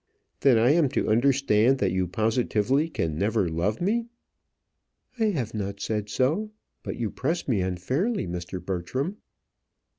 [0.39, 4.07] "Then I am to understand that you positively can never love me?"
[5.19, 6.49] "I have not said so:
[6.81, 8.59] but you press me unfairly, Mr.
[8.65, 9.17] Bertram."